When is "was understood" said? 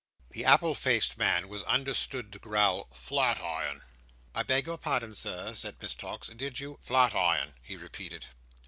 1.47-2.33